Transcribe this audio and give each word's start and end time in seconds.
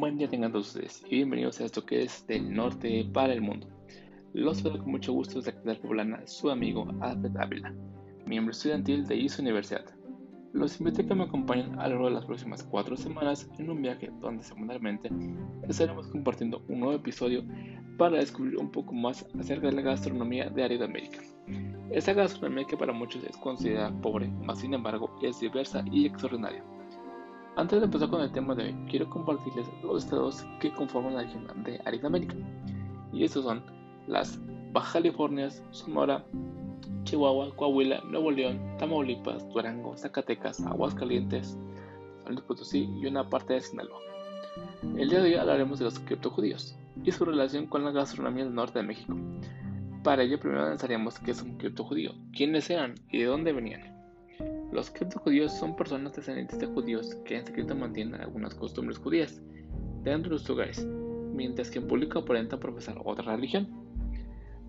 Buen 0.00 0.16
día 0.16 0.30
tengan 0.30 0.50
todos 0.50 0.68
ustedes 0.68 1.04
y 1.10 1.16
bienvenidos 1.16 1.60
a 1.60 1.66
esto 1.66 1.84
que 1.84 2.04
es 2.04 2.26
del 2.26 2.54
norte 2.54 3.04
para 3.12 3.34
el 3.34 3.42
mundo. 3.42 3.66
Los 4.32 4.56
saludo 4.56 4.78
con 4.78 4.92
mucho 4.92 5.12
gusto 5.12 5.42
desde 5.42 5.54
la 5.62 5.74
poblana 5.74 6.26
su 6.26 6.48
amigo 6.48 6.88
Alfred 7.02 7.36
Ávila, 7.36 7.74
miembro 8.24 8.52
estudiantil 8.52 9.06
de 9.06 9.16
ISO 9.16 9.42
Universidad. 9.42 9.84
Los 10.54 10.80
invito 10.80 11.02
a 11.02 11.04
que 11.04 11.14
me 11.14 11.24
acompañen 11.24 11.78
a 11.78 11.86
lo 11.86 11.96
largo 11.96 12.06
de 12.06 12.14
las 12.14 12.24
próximas 12.24 12.62
cuatro 12.62 12.96
semanas 12.96 13.46
en 13.58 13.68
un 13.68 13.82
viaje 13.82 14.10
donde 14.22 14.42
semanalmente 14.42 15.10
estaremos 15.68 16.06
compartiendo 16.06 16.64
un 16.68 16.80
nuevo 16.80 16.94
episodio 16.94 17.44
para 17.98 18.20
descubrir 18.20 18.56
un 18.56 18.70
poco 18.70 18.94
más 18.94 19.26
acerca 19.38 19.66
de 19.66 19.74
la 19.74 19.82
gastronomía 19.82 20.48
de 20.48 20.64
área 20.64 20.78
de 20.78 20.84
América. 20.86 21.18
Esa 21.90 22.14
gastronomía 22.14 22.64
que 22.64 22.78
para 22.78 22.94
muchos 22.94 23.22
es 23.24 23.36
considerada 23.36 23.92
pobre, 24.00 24.28
más 24.28 24.60
sin 24.60 24.72
embargo 24.72 25.14
es 25.22 25.38
diversa 25.40 25.84
y 25.92 26.06
extraordinaria. 26.06 26.64
Antes 27.56 27.80
de 27.80 27.86
empezar 27.86 28.08
con 28.08 28.20
el 28.20 28.30
tema 28.32 28.54
de 28.54 28.64
hoy, 28.64 28.76
quiero 28.88 29.10
compartirles 29.10 29.66
los 29.82 30.04
estados 30.04 30.46
que 30.60 30.72
conforman 30.72 31.14
la 31.14 31.22
región 31.22 31.46
de 31.64 32.06
América. 32.06 32.36
Y 33.12 33.24
estos 33.24 33.44
son 33.44 33.62
las 34.06 34.38
Baja 34.72 34.94
California, 34.94 35.50
Sonora, 35.72 36.24
Chihuahua, 37.04 37.54
Coahuila, 37.56 38.02
Nuevo 38.04 38.30
León, 38.30 38.60
Tamaulipas, 38.78 39.48
Durango, 39.48 39.96
Zacatecas, 39.96 40.60
Aguascalientes, 40.60 41.58
San 42.22 42.34
Luis 42.34 42.44
Potosí 42.46 42.88
y 43.00 43.06
una 43.06 43.28
parte 43.28 43.54
de 43.54 43.60
Sinaloa. 43.60 43.98
El 44.96 45.10
día 45.10 45.20
de 45.20 45.30
hoy 45.30 45.34
hablaremos 45.34 45.80
de 45.80 45.86
los 45.86 45.98
criptojudíos 45.98 46.76
y 47.02 47.10
su 47.10 47.24
relación 47.24 47.66
con 47.66 47.84
la 47.84 47.90
gastronomía 47.90 48.44
del 48.44 48.54
norte 48.54 48.78
de 48.78 48.86
México. 48.86 49.16
Para 50.04 50.22
ello 50.22 50.38
primero 50.38 50.62
analizaríamos 50.62 51.18
qué 51.18 51.32
es 51.32 51.42
un 51.42 51.58
criptojudío, 51.58 52.12
quiénes 52.32 52.70
eran 52.70 52.94
y 53.10 53.18
de 53.18 53.24
dónde 53.24 53.52
venían. 53.52 53.99
Los 54.72 54.90
criptojudíos 54.90 55.52
son 55.52 55.74
personas 55.74 56.14
descendientes 56.14 56.58
de 56.58 56.66
judíos 56.66 57.16
que 57.24 57.38
en 57.38 57.46
secreto 57.46 57.74
mantienen 57.74 58.20
algunas 58.20 58.54
costumbres 58.54 58.98
judías 58.98 59.42
dentro 60.04 60.32
de 60.32 60.38
sus 60.38 60.50
hogares, 60.50 60.86
mientras 61.34 61.70
que 61.70 61.80
en 61.80 61.88
público 61.88 62.20
aparentan 62.20 62.60
profesar 62.60 62.96
otra 63.04 63.34
religión. 63.34 63.68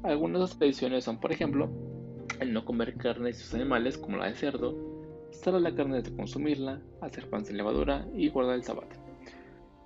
Algunas 0.03 0.33
de 0.33 0.39
las 0.39 0.57
tradiciones 0.57 1.03
son, 1.03 1.19
por 1.19 1.31
ejemplo, 1.31 1.69
el 2.39 2.51
no 2.51 2.65
comer 2.65 2.95
carne 2.95 3.27
de 3.27 3.33
sus 3.33 3.53
animales 3.53 3.97
como 3.97 4.17
la 4.17 4.25
de 4.25 4.33
cerdo, 4.33 4.91
a 5.45 5.51
la 5.51 5.73
carne 5.73 6.01
de 6.01 6.15
consumirla, 6.15 6.81
hacer 7.01 7.29
pan 7.29 7.45
sin 7.45 7.57
levadura 7.57 8.07
y 8.15 8.29
guardar 8.29 8.55
el 8.55 8.63
sabbat. 8.63 8.89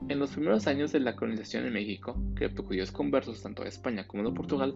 En 0.08 0.20
los 0.20 0.32
primeros 0.32 0.68
años 0.68 0.92
de 0.92 1.00
la 1.00 1.16
colonización 1.16 1.66
en 1.66 1.74
México, 1.74 2.16
criptojudíos 2.36 2.92
conversos 2.92 3.42
tanto 3.42 3.64
de 3.64 3.70
España 3.70 4.08
como 4.08 4.24
de 4.24 4.36
Portugal 4.36 4.76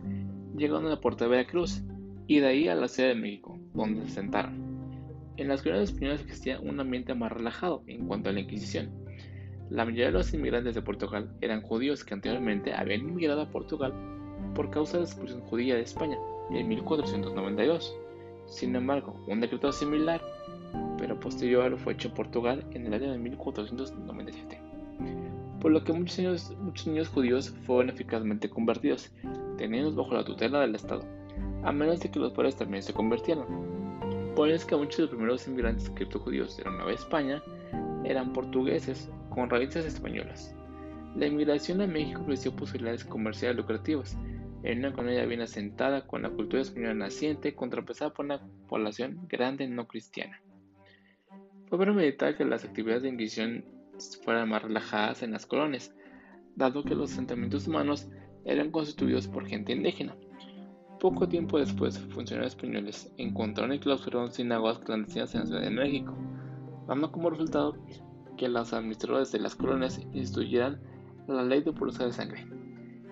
llegaron 0.55 0.85
a 0.87 0.89
la 0.89 1.01
puerta 1.01 1.25
de 1.25 1.31
Veracruz 1.31 1.81
y 2.27 2.39
de 2.39 2.47
ahí 2.47 2.67
a 2.67 2.75
la 2.75 2.87
Ciudad 2.87 3.09
de 3.09 3.15
México, 3.15 3.57
donde 3.73 4.05
se 4.05 4.11
sentaron. 4.11 4.68
En 5.39 5.47
las 5.47 5.61
colonias 5.61 5.87
españolas 5.87 6.19
existía 6.19 6.59
un 6.59 6.81
ambiente 6.81 7.15
más 7.15 7.31
relajado 7.31 7.81
en 7.87 8.07
cuanto 8.07 8.29
a 8.29 8.33
la 8.33 8.41
Inquisición. 8.41 8.89
La 9.69 9.85
mayoría 9.85 10.07
de 10.07 10.11
los 10.11 10.33
inmigrantes 10.33 10.75
de 10.75 10.81
Portugal 10.81 11.31
eran 11.39 11.61
judíos 11.61 12.03
que 12.03 12.13
anteriormente 12.13 12.73
habían 12.73 13.07
inmigrado 13.07 13.43
a 13.43 13.49
Portugal 13.49 13.93
por 14.53 14.69
causa 14.69 14.97
de 14.97 15.03
la 15.03 15.09
expulsión 15.09 15.39
judía 15.39 15.75
de 15.75 15.83
España 15.83 16.17
en 16.51 16.67
1492. 16.67 17.95
Sin 18.47 18.75
embargo, 18.75 19.15
un 19.27 19.39
decreto 19.39 19.71
similar, 19.71 20.21
pero 20.97 21.17
posterior, 21.17 21.77
fue 21.77 21.93
hecho 21.93 22.09
en 22.09 22.15
Portugal 22.15 22.65
en 22.73 22.87
el 22.87 22.93
año 22.95 23.13
de 23.13 23.17
1497, 23.17 24.59
por 25.61 25.71
lo 25.71 25.85
que 25.85 25.93
muchos 25.93 26.17
niños, 26.17 26.53
muchos 26.59 26.87
niños 26.87 27.07
judíos 27.07 27.55
fueron 27.65 27.89
eficazmente 27.89 28.49
convertidos, 28.49 29.09
teniendo 29.57 29.95
bajo 29.95 30.15
la 30.15 30.25
tutela 30.25 30.59
del 30.59 30.75
Estado, 30.75 31.05
a 31.63 31.71
menos 31.71 32.01
de 32.01 32.11
que 32.11 32.19
los 32.19 32.33
padres 32.33 32.57
también 32.57 32.83
se 32.83 32.91
convirtieran. 32.91 33.78
Por 34.35 34.49
eso 34.49 34.55
es 34.57 34.65
que 34.65 34.75
muchos 34.75 34.97
de 34.97 35.03
los 35.03 35.09
primeros 35.11 35.47
inmigrantes 35.47 35.89
criptojudíos 35.89 36.57
de 36.57 36.63
la 36.63 36.71
Nueva 36.71 36.93
España 36.93 37.41
eran 38.03 38.33
portugueses 38.33 39.09
con 39.29 39.49
raíces 39.49 39.85
españolas. 39.85 40.55
La 41.15 41.27
inmigración 41.27 41.81
a 41.81 41.87
México 41.87 42.21
ofreció 42.21 42.55
posibilidades 42.55 43.03
comerciales 43.03 43.57
lucrativas, 43.57 44.17
en 44.63 44.79
una 44.79 44.89
economía 44.89 45.25
bien 45.25 45.41
asentada 45.41 46.05
con 46.05 46.21
la 46.21 46.29
cultura 46.29 46.61
española 46.61 46.93
naciente 46.93 47.55
contrapesada 47.55 48.13
por 48.13 48.25
una 48.25 48.41
población 48.67 49.25
grande 49.27 49.67
no 49.67 49.87
cristiana. 49.87 50.41
Fue 51.67 51.77
para 51.77 51.93
meditar 51.93 52.35
que 52.35 52.45
las 52.45 52.65
actividades 52.65 53.03
de 53.03 53.09
Inquisición 53.09 53.63
fueran 54.23 54.49
más 54.49 54.63
relajadas 54.63 55.23
en 55.23 55.31
las 55.31 55.45
colonias, 55.45 55.93
dado 56.55 56.83
que 56.83 56.95
los 56.95 57.11
asentamientos 57.11 57.67
humanos 57.67 58.09
eran 58.45 58.71
constituidos 58.71 59.27
por 59.27 59.45
gente 59.45 59.73
indígena. 59.73 60.15
Poco 60.99 61.29
tiempo 61.29 61.57
después, 61.57 61.97
funcionarios 61.97 62.53
españoles 62.53 63.09
encontraron 63.17 63.73
y 63.73 63.79
clausuraron 63.79 64.33
sinagogas 64.33 64.79
clandestinas 64.79 65.33
en 65.33 65.39
la 65.39 65.45
Ciudad 65.45 65.61
de 65.61 65.69
México, 65.69 66.13
dando 66.87 67.09
como 67.09 67.29
resultado 67.29 67.77
que 68.37 68.49
los 68.49 68.73
administradores 68.73 69.31
de 69.31 69.39
las 69.39 69.55
colonias 69.55 70.01
instituyeran 70.13 70.81
la 71.25 71.43
ley 71.43 71.61
de 71.61 71.71
pureza 71.71 72.03
de 72.03 72.11
sangre, 72.11 72.45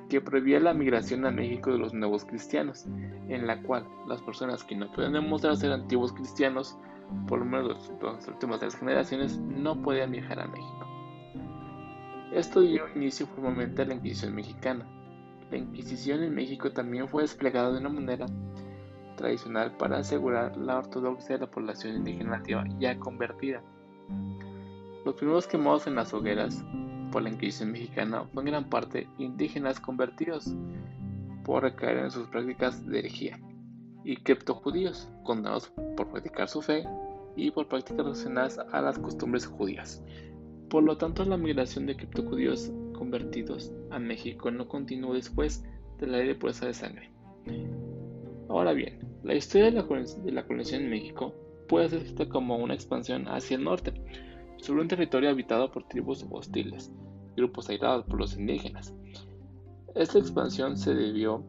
que 0.10 0.20
prohibía 0.20 0.60
la 0.60 0.74
migración 0.74 1.26
a 1.26 1.32
México 1.32 1.72
de 1.72 1.78
los 1.78 1.94
nuevos 1.94 2.26
cristianos, 2.26 2.88
en 3.30 3.48
la 3.48 3.62
cual 3.64 3.86
las 4.06 4.22
personas 4.22 4.66
que 4.66 4.76
no 4.76 4.92
pueden 4.92 5.14
demostrar 5.14 5.56
ser 5.56 5.72
antiguos 5.72 6.12
cristianos, 6.12 6.78
por 7.26 7.40
lo 7.40 7.46
menos 7.46 7.90
las 8.02 8.28
últimas 8.28 8.60
tres 8.60 8.76
generaciones, 8.76 9.38
no 9.38 9.82
podían 9.82 10.12
viajar 10.12 10.42
a 10.42 10.48
México. 10.48 10.88
Esto 12.34 12.60
dio 12.60 12.84
inicio 12.96 13.28
formalmente 13.28 13.82
a 13.82 13.86
la 13.86 13.94
Inquisición 13.94 14.36
mexicana. 14.36 14.86
La 15.52 15.58
Inquisición 15.58 16.24
en 16.24 16.36
México 16.36 16.72
también 16.72 17.08
fue 17.08 17.22
desplegada 17.22 17.72
de 17.72 17.80
una 17.80 17.90
manera 17.90 18.26
tradicional 19.16 19.76
para 19.78 20.00
asegurar 20.00 20.56
la 20.58 20.80
ortodoxia 20.80 21.36
de 21.36 21.46
la 21.46 21.52
población 21.52 21.98
indígena 21.98 22.38
nativa 22.38 22.66
ya 22.80 23.00
convertida. 23.00 23.62
Los 25.06 25.16
primeros 25.16 25.48
quemados 25.48 25.88
en 25.88 25.96
las 25.96 26.14
hogueras 26.14 26.64
por 27.12 27.24
la 27.24 27.30
Inquisición 27.30 27.72
mexicana 27.72 28.26
fue 28.34 28.44
en 28.44 28.50
gran 28.50 28.70
parte 28.70 29.08
indígenas 29.18 29.80
convertidos 29.80 30.54
por 31.46 31.64
recaer 31.64 32.00
en 32.00 32.12
sus 32.12 32.28
prácticas 32.28 32.86
de 32.86 33.00
herejía, 33.00 33.40
y 34.04 34.18
criptojudíos 34.18 35.10
condenados 35.24 35.72
por 35.96 36.10
practicar 36.10 36.48
su 36.48 36.62
fe 36.62 36.86
y 37.36 37.52
por 37.52 37.68
prácticas 37.68 38.06
relacionadas 38.06 38.60
a 38.72 38.82
las 38.82 39.00
costumbres 39.00 39.46
judías. 39.46 40.04
Por 40.70 40.84
lo 40.84 40.98
tanto, 40.98 41.24
la 41.24 41.38
migración 41.38 41.86
de 41.86 41.96
criptojudíos 41.96 42.72
convertidos 42.98 43.72
a 43.92 44.00
México 44.00 44.52
no 44.52 44.68
continuó 44.68 45.14
después 45.14 45.64
de 46.00 46.08
la 46.08 46.18
ley 46.18 46.28
de 46.28 46.36
pureza 46.36 46.66
de 46.66 46.74
sangre. 46.74 47.12
Ahora 48.50 48.74
bien, 48.74 49.00
la 49.24 49.36
historia 49.36 49.68
de 49.68 50.32
la, 50.32 50.44
colonización 50.44 50.84
en 50.84 50.90
México 50.90 51.34
puede 51.68 51.90
ser 51.90 52.04
vista 52.04 52.28
como 52.28 52.58
una 52.58 52.74
expansión 52.74 53.28
hacia 53.28 53.58
el 53.58 53.64
norte, 53.64 53.94
sobre 54.58 54.82
un 54.82 54.88
territorio 54.88 55.30
habitado 55.30 55.72
por 55.72 55.88
tribus 55.88 56.26
hostiles, 56.30 56.92
grupos 57.36 57.70
aislados 57.70 58.06
por 58.06 58.20
los 58.20 58.36
indígenas. 58.38 58.94
Esta 59.96 60.20
expansión 60.20 60.78
se 60.78 60.94
debió 60.94 61.44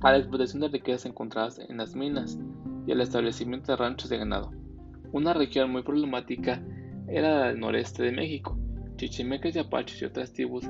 a 0.00 0.12
la 0.12 0.18
explotación 0.18 0.60
de 0.60 0.68
riquezas 0.68 1.06
encontradas 1.06 1.58
en 1.58 1.78
las 1.78 1.94
minas 1.94 2.38
y 2.86 2.92
al 2.92 3.00
establecimiento 3.00 3.72
de 3.72 3.76
ranchos 3.76 4.10
de 4.10 4.18
ganado. 4.18 4.52
Una 5.12 5.32
región 5.32 5.70
muy 5.70 5.82
problemática 5.82 6.62
era 7.08 7.40
la 7.40 7.46
del 7.48 7.60
noreste 7.60 8.02
de 8.02 8.12
México. 8.12 8.58
Chichimecas 8.96 9.56
y 9.56 9.58
y 9.58 10.04
otras 10.04 10.32
tribus 10.32 10.64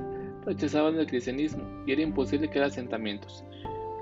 rechazaban 0.45 0.97
el 0.99 1.07
cristianismo 1.07 1.63
y 1.85 1.91
era 1.91 2.01
imposible 2.01 2.49
crear 2.49 2.67
asentamientos. 2.67 3.43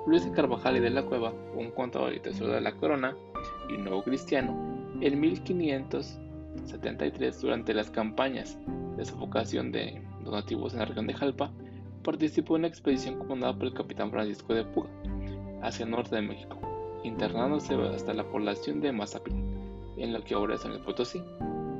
Luis 0.06 0.24
de 0.24 0.32
Carvajal 0.32 0.76
y 0.76 0.80
de 0.80 0.90
la 0.90 1.04
Cueva, 1.04 1.32
un 1.56 1.70
contador 1.70 2.14
y 2.14 2.20
tesoro 2.20 2.52
de 2.52 2.60
la 2.60 2.72
corona 2.72 3.16
y 3.68 3.76
nuevo 3.76 4.02
cristiano, 4.02 4.54
en 5.00 5.20
1500 5.20 6.20
73, 6.64 7.40
durante 7.40 7.74
las 7.74 7.90
campañas 7.90 8.58
de 8.96 9.04
sofocación 9.04 9.72
de 9.72 10.02
los 10.22 10.32
nativos 10.32 10.72
en 10.72 10.80
la 10.80 10.84
región 10.86 11.06
de 11.06 11.14
Jalpa, 11.14 11.52
participó 12.02 12.56
en 12.56 12.60
una 12.60 12.68
expedición 12.68 13.18
comandada 13.18 13.54
por 13.54 13.66
el 13.66 13.74
capitán 13.74 14.10
Francisco 14.10 14.54
de 14.54 14.64
Puga 14.64 14.88
hacia 15.62 15.84
el 15.84 15.90
norte 15.90 16.16
de 16.16 16.22
México, 16.22 16.58
internándose 17.04 17.74
hasta 17.74 18.14
la 18.14 18.24
población 18.24 18.80
de 18.80 18.92
Mazapil, 18.92 19.34
en 19.96 20.12
lo 20.12 20.22
que 20.22 20.34
ahora 20.34 20.54
es 20.54 20.64
en 20.64 20.72
el 20.72 20.80
Potosí. 20.80 21.22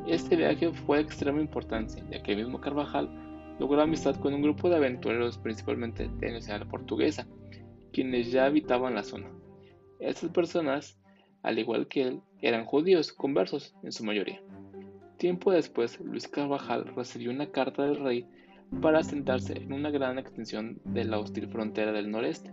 Este 0.07 0.37
viaje 0.37 0.73
fue 0.73 0.99
de 0.99 1.03
extrema 1.03 1.41
importancia, 1.41 2.05
ya 2.11 2.23
que 2.23 2.33
el 2.33 2.39
mismo 2.39 2.61
Carvajal 2.61 3.11
logró 3.59 3.83
amistad 3.83 4.15
con 4.17 4.35
un 4.35 4.43
grupo 4.43 4.69
de 4.69 4.77
aventureros, 4.77 5.39
principalmente 5.39 6.09
de 6.09 6.33
nacionalidad 6.33 6.71
portuguesa, 6.71 7.27
quienes 7.93 8.31
ya 8.31 8.45
habitaban 8.45 8.95
la 8.95 9.03
zona. 9.03 9.29
Estas 9.99 10.31
personas, 10.31 10.97
al 11.43 11.59
igual 11.59 11.89
que 11.89 12.03
él, 12.03 12.21
eran 12.41 12.67
judíos 12.67 13.13
conversos 13.13 13.75
en 13.83 13.91
su 13.91 14.05
mayoría. 14.05 14.41
Tiempo 15.17 15.51
después, 15.51 15.99
Luis 16.01 16.29
Carvajal 16.29 16.87
recibió 16.95 17.33
una 17.33 17.51
carta 17.51 17.83
del 17.83 17.97
rey 17.97 18.29
para 18.81 19.01
asentarse 19.01 19.55
en 19.55 19.73
una 19.73 19.91
gran 19.91 20.19
extensión 20.19 20.81
de 20.85 21.05
la 21.05 21.19
hostil 21.19 21.49
frontera 21.49 21.91
del 21.91 22.11
noreste 22.11 22.53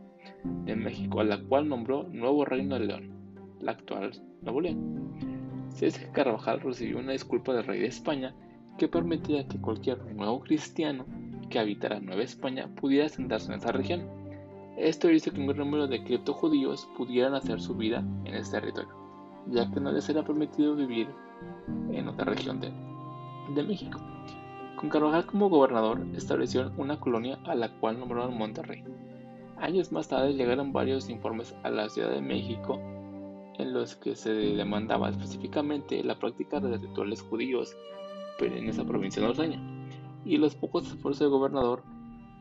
de 0.65 0.75
México, 0.75 1.19
a 1.19 1.23
la 1.23 1.43
cual 1.43 1.67
nombró 1.67 2.03
Nuevo 2.03 2.45
Reino 2.45 2.79
de 2.79 2.85
León, 2.87 3.57
la 3.59 3.73
actual 3.73 4.11
Nuevo 4.41 4.61
León. 4.61 5.32
Que 5.79 5.91
Carvajal 6.11 6.61
recibió 6.61 6.99
una 6.99 7.13
disculpa 7.13 7.53
del 7.53 7.65
rey 7.65 7.79
de 7.79 7.87
España 7.87 8.33
que 8.77 8.87
permitía 8.87 9.47
que 9.47 9.59
cualquier 9.59 10.03
nuevo 10.15 10.39
cristiano 10.41 11.05
que 11.49 11.59
habitara 11.59 11.99
Nueva 11.99 12.23
España 12.23 12.69
pudiera 12.75 13.07
asentarse 13.07 13.51
en 13.51 13.59
esa 13.59 13.71
región. 13.71 14.07
Esto 14.77 15.11
hizo 15.11 15.31
que 15.31 15.39
un 15.39 15.47
gran 15.47 15.59
número 15.59 15.87
de 15.87 16.03
criptojudíos 16.03 16.87
pudieran 16.97 17.35
hacer 17.35 17.59
su 17.59 17.75
vida 17.75 18.03
en 18.25 18.33
este 18.33 18.59
territorio, 18.59 18.89
ya 19.47 19.69
que 19.71 19.79
no 19.79 19.91
les 19.91 20.09
era 20.09 20.23
permitido 20.23 20.75
vivir 20.75 21.07
en 21.91 22.07
otra 22.07 22.25
región 22.25 22.59
de, 22.59 22.71
México. 23.63 23.99
Con 24.77 24.89
Carvajal 24.89 25.25
como 25.25 25.49
gobernador 25.49 26.01
establecieron 26.15 26.73
una 26.77 26.99
colonia 26.99 27.39
a 27.45 27.55
la 27.55 27.69
cual 27.79 27.99
nombraron 27.99 28.37
Monterrey. 28.37 28.83
Años 29.57 29.91
más 29.91 30.07
tarde 30.07 30.33
llegaron 30.33 30.73
varios 30.73 31.09
informes 31.09 31.53
a 31.63 31.69
la 31.69 31.89
Ciudad 31.89 32.09
de 32.09 32.21
México 32.21 32.79
en 33.57 33.73
los 33.73 33.95
que 33.95 34.15
se 34.15 34.31
demandaba 34.31 35.09
específicamente 35.09 36.03
la 36.03 36.17
práctica 36.17 36.59
de 36.59 36.77
rituales 36.77 37.21
judíos 37.21 37.75
en 38.39 38.67
esa 38.67 38.83
provincia 38.83 39.21
norteña 39.21 39.61
y 40.25 40.37
los 40.37 40.55
pocos 40.55 40.87
esfuerzos 40.87 41.19
del 41.19 41.29
gobernador 41.29 41.83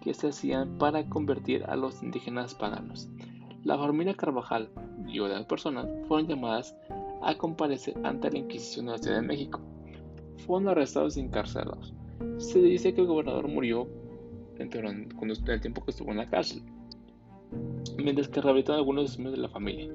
que 0.02 0.14
se 0.14 0.28
hacían 0.28 0.78
para 0.78 1.08
convertir 1.08 1.64
a 1.64 1.76
los 1.76 2.02
indígenas 2.02 2.54
paganos. 2.54 3.08
La 3.64 3.78
familia 3.78 4.14
Carvajal 4.14 4.68
y 5.06 5.20
otras 5.20 5.44
personas 5.46 5.86
fueron 6.08 6.26
llamadas 6.26 6.74
a 7.22 7.36
comparecer 7.36 7.94
ante 8.02 8.30
la 8.30 8.38
Inquisición 8.38 8.86
de 8.86 8.92
la 8.92 8.98
Ciudad 8.98 9.20
de 9.20 9.26
México. 9.26 9.60
Fueron 10.38 10.68
arrestados 10.68 11.16
y 11.16 11.20
encarcelados. 11.20 11.94
Se 12.38 12.60
dice 12.60 12.94
que 12.94 13.00
el 13.00 13.06
gobernador 13.06 13.46
murió 13.46 13.86
en 14.58 14.70
el 14.72 15.60
tiempo 15.60 15.84
que 15.84 15.90
estuvo 15.90 16.10
en 16.10 16.16
la 16.16 16.28
cárcel, 16.28 16.62
mientras 17.96 18.28
que 18.28 18.40
rehabilitaron 18.40 18.80
algunos 18.80 19.02
de 19.02 19.08
los 19.08 19.18
miembros 19.18 19.36
de 19.36 19.42
la 19.42 19.48
familia 19.48 19.92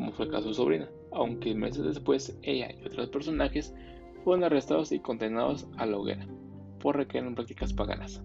como 0.00 0.12
fue 0.12 0.24
el 0.24 0.30
caso 0.30 0.48
de 0.48 0.54
su 0.54 0.62
sobrina, 0.62 0.88
aunque 1.12 1.54
meses 1.54 1.84
después 1.84 2.34
ella 2.40 2.70
y 2.72 2.86
otros 2.86 3.10
personajes 3.10 3.74
fueron 4.24 4.44
arrestados 4.44 4.92
y 4.92 4.98
condenados 4.98 5.66
a 5.76 5.84
la 5.84 5.98
hoguera 5.98 6.26
por 6.80 6.96
requerir 6.96 7.28
en 7.28 7.34
prácticas 7.34 7.74
paganas. 7.74 8.22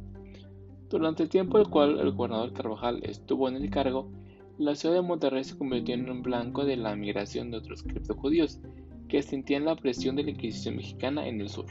Durante 0.89 1.23
el 1.23 1.29
tiempo 1.29 1.57
el 1.57 1.67
cual 1.67 1.99
el 1.99 2.13
gobernador 2.13 2.53
Carvajal 2.53 3.01
estuvo 3.03 3.49
en 3.49 3.57
el 3.57 3.69
cargo, 3.69 4.09
la 4.57 4.73
ciudad 4.73 4.95
de 4.95 5.01
Monterrey 5.01 5.43
se 5.43 5.57
convirtió 5.57 5.95
en 5.95 6.09
un 6.09 6.21
blanco 6.21 6.63
de 6.63 6.77
la 6.77 6.95
migración 6.95 7.51
de 7.51 7.57
otros 7.57 7.83
criptojudíos 7.83 8.61
que 9.09 9.21
sentían 9.21 9.65
la 9.65 9.75
presión 9.75 10.15
de 10.15 10.23
la 10.23 10.31
Inquisición 10.31 10.77
mexicana 10.77 11.27
en 11.27 11.41
el 11.41 11.49
sur. 11.49 11.65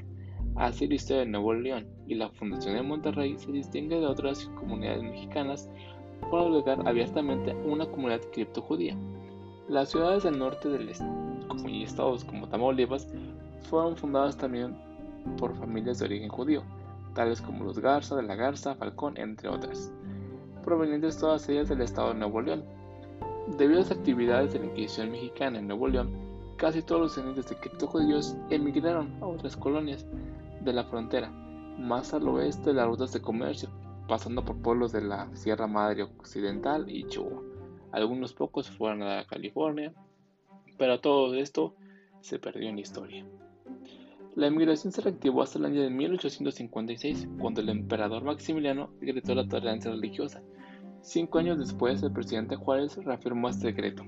Así 0.56 0.86
la 0.86 0.96
historia 0.96 1.20
de 1.20 1.30
Nuevo 1.30 1.54
León 1.54 1.86
y 2.06 2.14
la 2.16 2.28
Fundación 2.28 2.74
de 2.74 2.82
Monterrey 2.82 3.36
se 3.38 3.50
distingue 3.52 3.98
de 3.98 4.06
otras 4.06 4.44
comunidades 4.48 5.02
mexicanas 5.02 5.70
por 6.28 6.42
albergar 6.42 6.86
abiertamente 6.86 7.54
una 7.54 7.86
comunidad 7.86 8.20
criptojudía. 8.34 8.98
Las 9.68 9.90
ciudades 9.90 10.24
del 10.24 10.38
norte 10.38 10.68
del 10.68 10.92
como 11.48 11.68
y 11.70 11.84
estados 11.84 12.22
como 12.24 12.46
Tamaulipas 12.48 13.08
fueron 13.70 13.96
fundadas 13.96 14.36
también 14.36 14.76
por 15.38 15.56
familias 15.56 15.98
de 15.98 16.04
origen 16.04 16.28
judío, 16.28 16.62
tales 17.14 17.40
como 17.40 17.64
los 17.64 17.78
Garza, 17.78 18.14
de 18.14 18.24
la 18.24 18.34
Garza, 18.34 18.74
Falcón, 18.74 19.16
entre 19.16 19.48
otras, 19.48 19.90
provenientes 20.62 21.16
todas 21.16 21.48
ellas 21.48 21.70
del 21.70 21.80
estado 21.80 22.08
de 22.08 22.18
Nuevo 22.18 22.42
León. 22.42 22.62
Debido 23.56 23.80
a 23.80 23.82
las 23.82 23.90
actividades 23.90 24.52
de 24.52 24.58
la 24.58 24.66
Inquisición 24.66 25.10
mexicana 25.10 25.58
en 25.58 25.68
Nuevo 25.68 25.88
León, 25.88 26.10
casi 26.56 26.82
todos 26.82 27.00
los 27.00 27.10
descendientes 27.12 27.48
de 27.48 27.56
cripto 27.56 27.86
judíos 27.86 28.36
emigraron 28.50 29.16
a 29.22 29.26
otras 29.26 29.56
colonias 29.56 30.04
de 30.60 30.72
la 30.74 30.84
frontera, 30.84 31.30
más 31.78 32.12
al 32.12 32.28
oeste 32.28 32.70
de 32.70 32.74
las 32.74 32.86
rutas 32.86 33.14
de 33.14 33.22
comercio, 33.22 33.70
pasando 34.08 34.44
por 34.44 34.56
pueblos 34.56 34.92
de 34.92 35.00
la 35.00 35.34
Sierra 35.34 35.66
Madre 35.66 36.02
Occidental 36.02 36.90
y 36.90 37.06
Chihuahua. 37.06 37.53
Algunos 37.94 38.32
pocos 38.32 38.68
fueron 38.68 39.04
a 39.04 39.24
California, 39.24 39.92
pero 40.76 40.98
todo 40.98 41.32
esto 41.36 41.76
se 42.22 42.40
perdió 42.40 42.68
en 42.68 42.74
la 42.74 42.80
historia. 42.80 43.24
La 44.34 44.48
emigración 44.48 44.92
se 44.92 45.00
reactivó 45.00 45.42
hasta 45.42 45.60
el 45.60 45.66
año 45.66 45.80
de 45.80 45.90
1856, 45.90 47.28
cuando 47.38 47.60
el 47.60 47.68
emperador 47.68 48.24
Maximiliano 48.24 48.90
decretó 49.00 49.36
la 49.36 49.46
tolerancia 49.46 49.92
religiosa. 49.92 50.42
Cinco 51.02 51.38
años 51.38 51.56
después, 51.56 52.02
el 52.02 52.10
presidente 52.10 52.56
Juárez 52.56 52.96
reafirmó 52.96 53.48
este 53.48 53.68
decreto. 53.68 54.04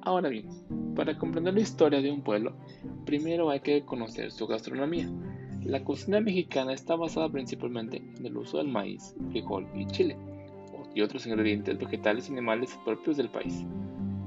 Ahora 0.00 0.30
bien, 0.30 0.48
para 0.96 1.18
comprender 1.18 1.52
la 1.52 1.60
historia 1.60 2.00
de 2.00 2.10
un 2.10 2.22
pueblo, 2.22 2.56
primero 3.04 3.50
hay 3.50 3.60
que 3.60 3.84
conocer 3.84 4.32
su 4.32 4.46
gastronomía. 4.46 5.10
La 5.62 5.84
cocina 5.84 6.20
mexicana 6.20 6.72
está 6.72 6.96
basada 6.96 7.28
principalmente 7.28 7.98
en 7.98 8.24
el 8.24 8.34
uso 8.34 8.56
del 8.56 8.68
maíz, 8.68 9.14
frijol 9.30 9.68
y 9.74 9.84
chile 9.88 10.16
y 10.94 11.02
otros 11.02 11.26
ingredientes 11.26 11.78
vegetales 11.78 12.28
y 12.28 12.32
animales 12.32 12.78
propios 12.84 13.16
del 13.16 13.28
país. 13.28 13.64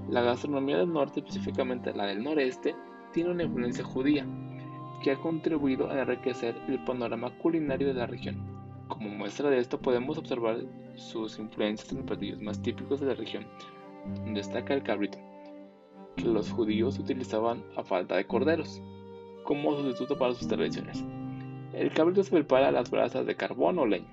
La 0.09 0.21
gastronomía 0.21 0.77
del 0.77 0.91
norte, 0.91 1.19
específicamente 1.19 1.93
la 1.93 2.05
del 2.05 2.23
noreste, 2.23 2.75
tiene 3.13 3.31
una 3.31 3.43
influencia 3.43 3.83
judía 3.83 4.25
que 5.03 5.11
ha 5.11 5.15
contribuido 5.17 5.89
a 5.89 6.01
enriquecer 6.01 6.55
el 6.67 6.83
panorama 6.83 7.29
culinario 7.37 7.87
de 7.87 7.93
la 7.93 8.07
región. 8.07 8.37
Como 8.87 9.09
muestra 9.09 9.49
de 9.49 9.59
esto 9.59 9.79
podemos 9.79 10.17
observar 10.17 10.57
sus 10.95 11.39
influencias 11.39 11.91
en 11.91 11.99
los 11.99 12.07
platillos 12.07 12.41
más 12.41 12.61
típicos 12.61 12.99
de 12.99 13.07
la 13.07 13.13
región, 13.13 13.45
donde 14.23 14.39
destaca 14.39 14.73
el 14.73 14.83
cabrito, 14.83 15.17
que 16.15 16.23
los 16.23 16.51
judíos 16.51 16.97
utilizaban 16.99 17.63
a 17.75 17.83
falta 17.83 18.15
de 18.15 18.25
corderos, 18.25 18.81
como 19.43 19.75
sustituto 19.75 20.17
para 20.17 20.33
sus 20.33 20.47
tradiciones. 20.47 21.03
El 21.73 21.93
cabrito 21.93 22.23
se 22.23 22.31
prepara 22.31 22.69
a 22.69 22.71
las 22.71 22.89
brasas 22.89 23.25
de 23.25 23.35
carbón 23.35 23.77
o 23.77 23.85
leña, 23.85 24.07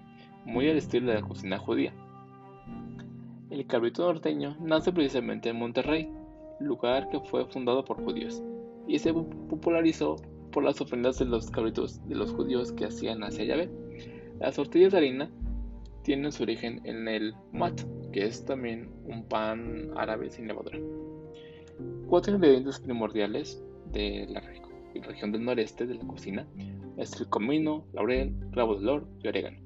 muy 0.45 0.69
al 0.69 0.77
estilo 0.77 1.09
de 1.09 1.21
la 1.21 1.27
cocina 1.27 1.59
judía. 1.59 1.95
El 3.55 3.69
cabrito 3.69 4.03
norteño 4.03 4.57
nace 4.59 4.91
precisamente 4.91 5.49
en 5.49 5.61
Monterrey, 5.61 6.11
lugar 6.59 7.09
que 7.09 7.21
fue 7.21 7.47
fundado 7.47 7.85
por 7.85 8.03
judíos, 8.03 8.43
y 8.89 8.99
se 8.99 9.13
popularizó 9.15 10.17
por 10.51 10.65
las 10.65 10.81
ofrendas 10.81 11.21
de 11.21 11.27
los 11.27 11.53
cabritos 11.53 12.05
de 12.09 12.17
los 12.17 12.33
judíos 12.33 12.73
que 12.73 12.87
hacían 12.87 13.23
hacia 13.23 13.45
Yahvé. 13.45 13.71
Las 14.41 14.57
tortillas 14.57 14.91
de 14.91 14.99
harina 14.99 15.31
tienen 16.03 16.33
su 16.33 16.43
origen 16.43 16.81
en 16.83 17.07
el 17.07 17.33
mat, 17.53 17.81
que 18.13 18.27
es 18.27 18.45
también 18.45 18.91
un 19.05 19.23
pan 19.23 19.93
árabe 19.97 20.31
sin 20.31 20.49
levadura. 20.49 20.81
Cuatro 22.09 22.35
ingredientes 22.35 22.81
primordiales 22.81 23.63
de 23.93 24.27
la 24.31 24.43
región 25.07 25.31
del 25.31 25.45
noreste 25.45 25.87
de 25.87 25.95
la 25.95 26.05
cocina 26.09 26.45
es 26.97 27.21
el 27.21 27.29
comino, 27.29 27.85
laurel, 27.93 28.35
clavo 28.51 28.75
de 28.75 28.81
olor 28.81 29.07
y 29.23 29.29
orégano. 29.29 29.59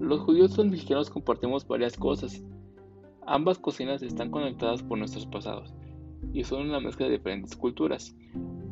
Los 0.00 0.20
judíos 0.20 0.54
y 0.54 0.56
los 0.56 0.66
mexicanos 0.70 1.10
compartimos 1.10 1.68
varias 1.68 1.94
cosas, 1.94 2.42
Ambas 3.26 3.58
cocinas 3.58 4.02
están 4.02 4.30
conectadas 4.30 4.82
por 4.82 4.98
nuestros 4.98 5.26
pasados 5.26 5.72
y 6.32 6.42
son 6.44 6.68
una 6.68 6.80
mezcla 6.80 7.06
de 7.06 7.12
diferentes 7.12 7.56
culturas. 7.56 8.16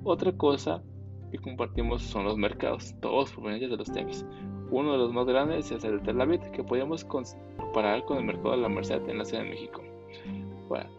Otra 0.02 0.32
cosa 0.32 0.82
que 1.30 1.38
compartimos 1.38 2.02
son 2.02 2.24
los 2.24 2.36
mercados, 2.36 2.94
todos 3.00 3.30
provenientes 3.30 3.70
de 3.70 3.76
los 3.76 3.92
temis. 3.92 4.26
Uno 4.70 4.92
de 4.92 4.98
los 4.98 5.12
más 5.12 5.26
grandes 5.26 5.70
es 5.70 5.84
el 5.84 5.98
de 5.98 6.04
Tel 6.04 6.20
Aviv, 6.20 6.40
que 6.52 6.64
podemos 6.64 7.04
comparar 7.04 8.04
con 8.04 8.18
el 8.18 8.24
mercado 8.24 8.52
de 8.52 8.62
la 8.62 8.68
Merced 8.68 9.08
en 9.08 9.18
la 9.18 9.24
Ciudad 9.24 9.44
de 9.44 9.50
México. 9.50 9.82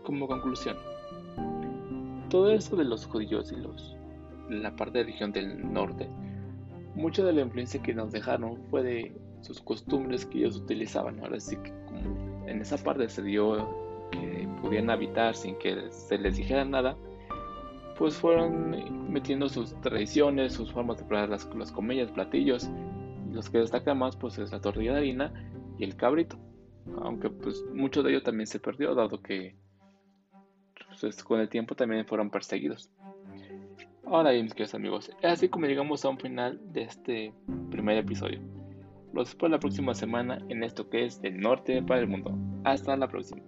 Como 0.04 0.28
conclusión, 0.28 0.76
todo 2.30 2.52
esto 2.52 2.76
de 2.76 2.86
los 2.86 3.06
judíos 3.06 3.52
y 3.52 3.56
los 3.56 3.96
la 4.50 4.76
parte 4.76 4.98
de 4.98 5.06
la 5.06 5.12
región 5.12 5.32
del 5.32 5.72
norte, 5.72 6.10
mucha 6.96 7.24
de 7.24 7.34
la 7.34 7.42
influencia 7.42 7.82
que 7.82 7.94
nos 7.94 8.12
dejaron 8.12 8.58
fue 8.70 8.84
de 8.84 9.16
sus 9.42 9.62
costumbres 9.62 10.26
que 10.26 10.40
ellos 10.40 10.58
utilizaban. 10.58 11.20
Ahora 11.20 11.40
sí 11.40 11.58
que 11.58 11.72
como 11.86 12.48
en 12.48 12.62
esa 12.62 12.78
parte 12.78 13.08
se 13.10 13.22
dio 13.24 13.68
que 14.12 14.48
podían 14.62 14.90
habitar 14.90 15.36
sin 15.36 15.56
que 15.58 15.90
se 15.92 16.18
les 16.18 16.38
dijera 16.38 16.66
nada, 16.66 16.96
pues 17.98 18.16
fueron 18.16 19.12
metiendo 19.12 19.48
sus 19.50 19.80
tradiciones, 19.82 20.54
sus 20.54 20.72
formas 20.72 20.98
de 20.98 21.04
preparar 21.04 21.30
las, 21.30 21.48
las 21.56 21.72
comillas, 21.72 22.12
platillos. 22.12 22.70
Los 23.32 23.50
que 23.50 23.60
destacan 23.60 23.98
más 23.98 24.16
pues 24.16 24.38
es 24.38 24.52
la 24.52 24.60
tortilla 24.60 24.94
de 24.94 24.98
harina 24.98 25.34
y 25.78 25.84
el 25.84 25.96
cabrito. 25.96 26.38
Aunque 27.02 27.30
pues 27.30 27.64
mucho 27.74 28.04
de 28.04 28.12
ello 28.12 28.24
también 28.24 28.48
se 28.48 28.60
perdió, 28.60 28.96
dado 28.96 29.22
que 29.22 29.56
pues, 31.00 31.24
con 31.24 31.40
el 31.40 31.50
tiempo 31.50 31.76
también 31.76 32.06
fueron 32.06 32.30
perseguidos. 32.30 32.90
Ahora 34.06 34.32
bien, 34.32 34.44
mis 34.44 34.54
queridos 34.54 34.76
amigos, 34.76 35.10
es 35.22 35.32
así 35.32 35.48
como 35.48 35.68
llegamos 35.68 36.04
a 36.04 36.10
un 36.10 36.18
final 36.18 36.60
de 36.74 36.84
este 36.84 37.34
primer 37.70 37.98
episodio. 37.98 38.42
Los 39.14 39.30
espero 39.30 39.50
la 39.50 39.60
próxima 39.60 39.94
semana 39.94 40.40
en 40.50 40.64
esto 40.64 40.90
que 40.90 41.06
es 41.06 41.22
del 41.22 41.40
norte 41.40 41.82
para 41.84 42.00
el 42.00 42.08
mundo. 42.08 42.38
Hasta 42.64 42.96
la 42.96 43.08
próxima. 43.08 43.42